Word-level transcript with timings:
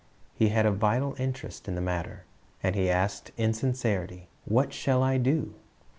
He 0.33 0.49
had 0.49 0.65
a 0.65 0.71
vital 0.71 1.13
interest 1.19 1.67
in 1.67 1.75
the 1.75 1.79
matter, 1.79 2.23
and 2.63 2.73
he 2.73 2.89
asked 2.89 3.29
in 3.37 3.53
sincerity, 3.53 4.29
"What 4.45 4.73
shall 4.73 5.03
I 5.03 5.19
do?" 5.19 5.53